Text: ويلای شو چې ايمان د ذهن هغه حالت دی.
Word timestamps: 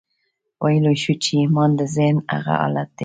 ويلای 0.63 0.97
شو 1.03 1.13
چې 1.23 1.31
ايمان 1.41 1.69
د 1.75 1.81
ذهن 1.95 2.17
هغه 2.31 2.53
حالت 2.59 2.89
دی. 2.97 2.99